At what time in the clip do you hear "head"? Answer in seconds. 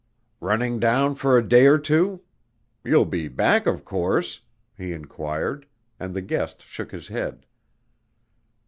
7.09-7.45